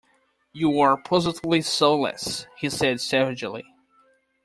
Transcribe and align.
You 0.51 0.79
are 0.79 0.97
positively 0.97 1.61
soulless, 1.61 2.47
he 2.57 2.71
said 2.71 2.99
savagely. 2.99 3.65